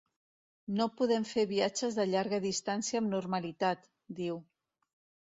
[0.77, 3.85] “No podem fer viatges de llarga distància amb normalitat”,
[4.21, 4.41] diu.